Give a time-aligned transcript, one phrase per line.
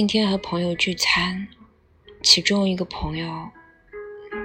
[0.00, 1.46] 今天和朋友聚餐，
[2.22, 3.50] 其中一个朋友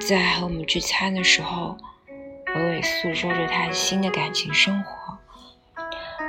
[0.06, 1.78] 在和我们聚餐的时候，
[2.48, 5.18] 娓娓诉说着他新的感情生活，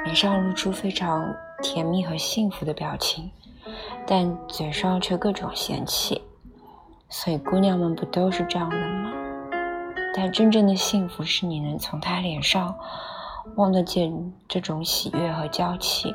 [0.04, 3.28] 脸上露出非常甜蜜和幸福的表情，
[4.06, 6.22] 但嘴上却各种嫌弃。
[7.08, 9.12] 所以姑娘们不都是这样的吗？
[10.14, 12.78] 但真正的幸福是你能从他脸上
[13.56, 16.14] 望得见这种喜悦和娇气。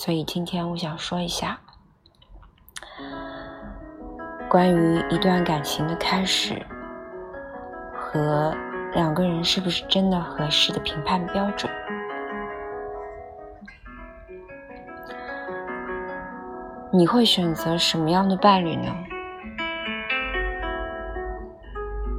[0.00, 1.60] 所以今天我想说一下，
[4.48, 6.64] 关于一段感情的开始
[7.92, 8.56] 和
[8.94, 11.70] 两个人是不是真的合适的评判标准。
[16.90, 18.90] 你会选择什么样的伴侣呢？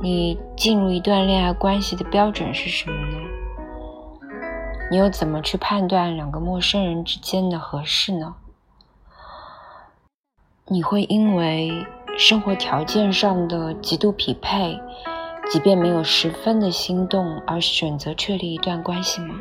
[0.04, 3.21] 你进入一段恋爱关系的标准是什么呢？
[4.92, 8.36] 你又怎么去判断两个陌生人之间的合适呢？
[10.68, 14.78] 你会因为生活条件上的极度匹配，
[15.50, 19.36] 即便没有十分的心动而选择确立一段关系吗？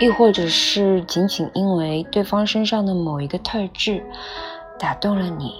[0.00, 4.02] 亦或者是仅仅因为对方身上的某一个特质
[4.78, 5.52] 打动了你，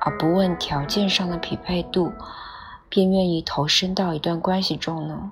[0.00, 2.10] 而不问条件上的匹配度，
[2.88, 5.30] 便愿意投身到一段关系中呢？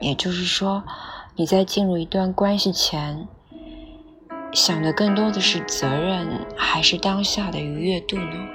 [0.00, 0.84] 也就是说，
[1.34, 3.26] 你在进入一段关系前，
[4.52, 8.48] 想的更多的是责任，还是当下的愉悦度呢？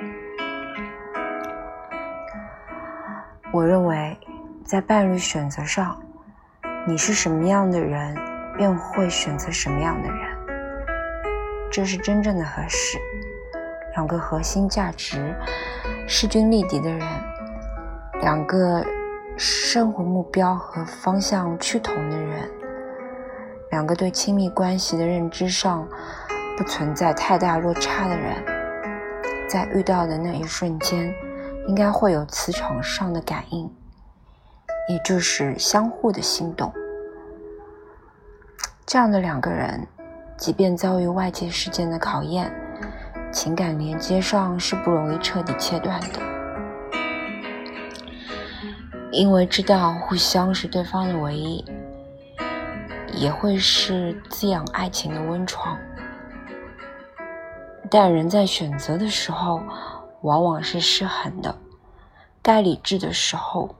[3.51, 4.17] 我认为，
[4.63, 6.01] 在伴侣选择上，
[6.87, 8.17] 你是什么样的人，
[8.57, 10.37] 便会选择什么样的人，
[11.69, 12.97] 这是真正的合适。
[13.95, 15.35] 两个核心价值
[16.07, 17.07] 势均力敌的人，
[18.21, 18.83] 两个。
[19.35, 22.49] 生活目标和方向趋同的人，
[23.71, 25.87] 两个对亲密关系的认知上
[26.55, 28.35] 不存在太大落差的人，
[29.49, 31.11] 在遇到的那一瞬间，
[31.67, 33.69] 应该会有磁场上的感应，
[34.87, 36.71] 也就是相互的心动。
[38.85, 39.87] 这样的两个人，
[40.37, 42.53] 即便遭遇外界事件的考验，
[43.31, 46.32] 情感连接上是不容易彻底切断的。
[49.13, 51.63] 因为知道互相是对方的唯一，
[53.13, 55.77] 也会是滋养爱情的温床。
[57.91, 59.61] 但人在选择的时候，
[60.21, 61.55] 往往是失衡的；
[62.41, 63.75] 该理智的时候，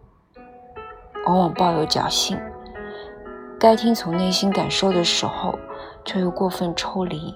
[1.25, 2.37] 往往抱有侥幸；
[3.59, 5.57] 该听从内心感受的时候，
[6.05, 7.33] 却又过分抽离。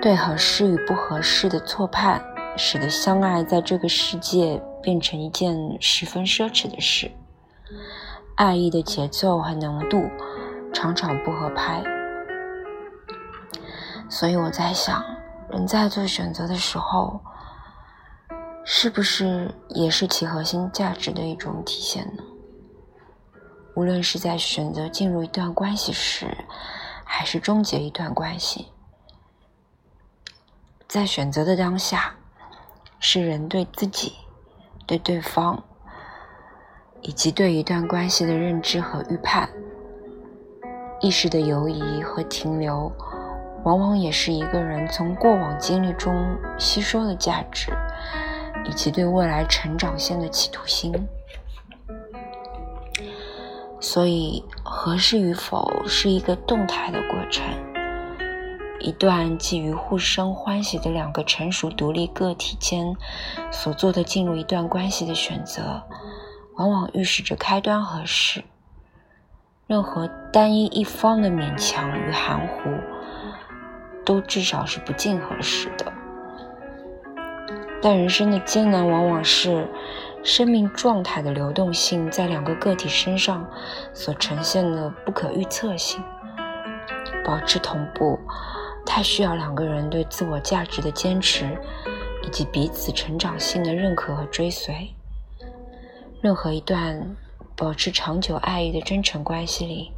[0.00, 2.24] 对合适与不合适的错判，
[2.56, 4.62] 使得相爱在这个世界。
[4.84, 7.10] 变成一件十分奢侈的事，
[8.36, 10.02] 爱意的节奏和浓度
[10.74, 11.82] 常常不合拍，
[14.10, 15.02] 所以我在想，
[15.48, 17.18] 人在做选择的时候，
[18.64, 22.22] 是不是也是其核心价值的一种体现呢？
[23.74, 26.36] 无论是在选择进入一段关系时，
[27.04, 28.68] 还是终结一段关系，
[30.86, 32.14] 在选择的当下，
[33.00, 34.12] 是人对自己。
[34.86, 35.62] 对对方，
[37.00, 39.48] 以及对一段关系的认知和预判，
[41.00, 42.92] 意识的游移和停留，
[43.64, 47.72] 往往也是一个人从过往经历中吸收的价值，
[48.66, 50.92] 以及对未来成长线的企图心。
[53.80, 57.44] 所以，合适与否是一个动态的过程。
[58.84, 62.94] 一段基于互生欢喜的两个成熟独立个体间
[63.50, 65.82] 所做的进入一段关系的选择，
[66.56, 68.44] 往往预示着开端合适。
[69.66, 72.70] 任何单一一方的勉强与含糊，
[74.04, 75.90] 都至少是不尽合适的。
[77.80, 79.66] 但人生的艰难，往往是
[80.22, 83.48] 生命状态的流动性在两个个体身上
[83.94, 86.02] 所呈现的不可预测性，
[87.24, 88.20] 保持同步。
[88.84, 91.58] 太需要两个人对自我价值的坚持，
[92.22, 94.94] 以及彼此成长性的认可和追随。
[96.20, 97.16] 任何一段
[97.56, 99.92] 保持长久爱意的真诚关系里，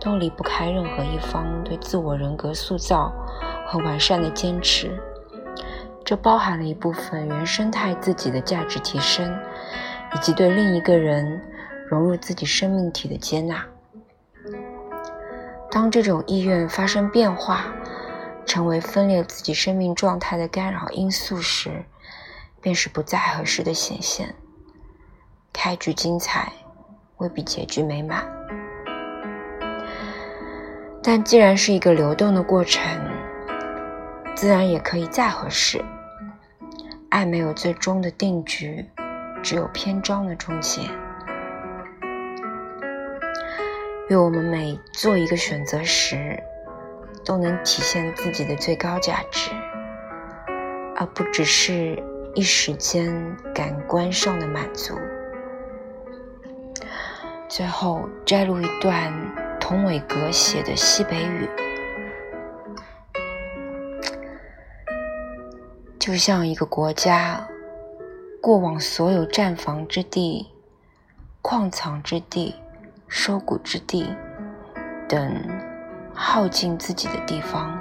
[0.00, 3.12] 都离不开任何一方对自我人格塑造
[3.66, 4.98] 和完善的坚持。
[6.04, 9.32] 这包含了一部分原生态自己的价值提升，
[10.14, 11.40] 以及对另一个人
[11.88, 13.64] 融入自己生命体的接纳。
[15.70, 17.72] 当这种意愿发生变化，
[18.44, 21.84] 成为分裂自己生命状态的干扰因素时，
[22.60, 24.34] 便是不再合适的显现。
[25.52, 26.52] 开局精彩，
[27.18, 28.26] 未必结局美满。
[31.02, 32.82] 但既然是一个流动的过程，
[34.34, 35.84] 自然也可以再合适。
[37.08, 38.86] 爱没有最终的定局，
[39.42, 40.82] 只有篇章的终结。
[44.08, 46.42] 愿我们每做一个选择时，
[47.24, 49.50] 都能体现自己的最高价值，
[50.96, 52.02] 而不只是
[52.34, 54.98] 一时间感官上的满足。
[57.48, 59.12] 最后摘录一段
[59.60, 61.48] 童伟格写的西北语，
[65.98, 67.46] 就像一个国家
[68.40, 70.48] 过往所有战房之地、
[71.42, 72.56] 矿藏之地、
[73.06, 74.16] 收谷之地
[75.06, 75.71] 等
[76.14, 77.78] 耗尽自己的地方，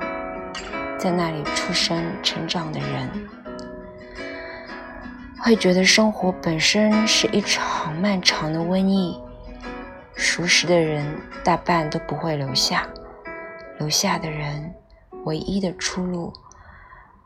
[0.97, 3.09] 在那里出生成长的人，
[5.39, 9.21] 会觉得生活本身是一场漫长的瘟疫。
[10.13, 12.87] 熟识的人大半都不会留下，
[13.79, 14.73] 留下的人
[15.23, 16.31] 唯一的出路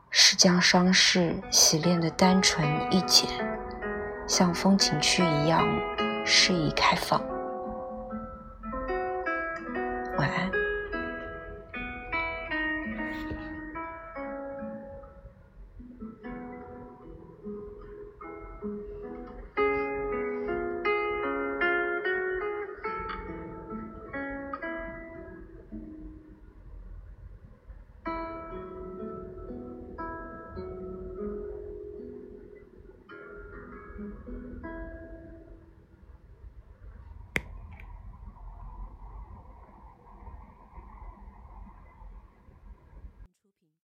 [0.10, 3.30] 是将伤势洗练的单纯易简，
[4.28, 5.68] 像风景区一样
[6.26, 7.22] 适宜开放。
[10.18, 10.65] 晚安。